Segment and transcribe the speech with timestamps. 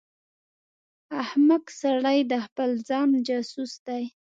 [1.21, 4.03] احمق سړی د خپل ځان جاسوس دی.